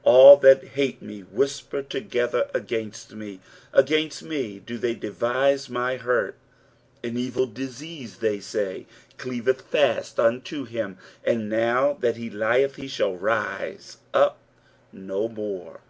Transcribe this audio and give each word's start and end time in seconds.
All 0.14 0.36
that 0.38 0.64
hate 0.68 1.02
me 1.02 1.20
whisper 1.24 1.82
together 1.82 2.48
against 2.54 3.12
me; 3.12 3.40
against 3.70 4.22
me 4.22 4.58
do 4.58 4.78
they 4.78 4.94
devise 4.94 5.68
my 5.68 5.98
hurt. 5.98 6.36
8 7.02 7.10
An 7.10 7.16
evil 7.18 7.46
disease, 7.46 8.16
say 8.16 8.38
they, 8.56 8.86
cleaveth 9.18 9.60
fast 9.60 10.18
unto 10.18 10.64
him: 10.64 10.96
and 11.22 11.50
now 11.50 11.98
that 12.00 12.16
he 12.16 12.30
lieth 12.30 12.76
he 12.76 12.88
shall 12.88 13.14
rise 13.14 13.98
up 14.14 14.38
no 14.90 15.28
more. 15.28 15.80